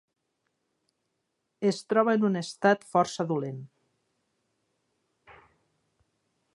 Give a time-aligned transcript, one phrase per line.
[1.71, 3.61] Es troba en un estat força dolent.